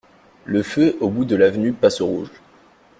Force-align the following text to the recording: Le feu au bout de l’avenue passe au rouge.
Le 0.45 0.63
feu 0.63 0.97
au 0.99 1.09
bout 1.11 1.25
de 1.25 1.35
l’avenue 1.35 1.73
passe 1.73 2.01
au 2.01 2.07
rouge. 2.07 2.31